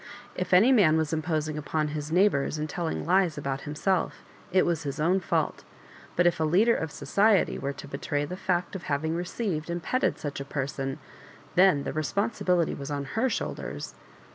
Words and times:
If 0.35 0.51
any 0.51 0.71
man 0.71 0.97
was 0.97 1.13
imposing 1.13 1.59
upon 1.59 1.89
his 1.89 2.09
neijghbours 2.11 2.57
and 2.57 2.67
tellmg 2.67 3.05
lies 3.05 3.37
about 3.37 3.61
himself, 3.69 4.23
it 4.51 4.65
was 4.65 4.81
his 4.81 4.99
own 4.99 5.19
fault; 5.19 5.63
but 6.15 6.25
if 6.25 6.39
a 6.39 6.43
leader 6.43 6.75
of 6.75 6.89
society 6.91 7.59
.were 7.59 7.73
to 7.73 7.87
betray 7.87 8.25
the 8.25 8.35
fact 8.35 8.75
of 8.75 8.85
having 8.85 9.15
received 9.15 9.69
and 9.69 9.83
petted 9.83 10.17
such 10.17 10.39
a 10.39 10.43
person, 10.43 10.97
then 11.53 11.83
the 11.83 11.93
responsibility 11.93 12.73
was 12.73 12.89
on 12.89 13.09
Aer 13.15 13.29
shoulders. 13.29 13.93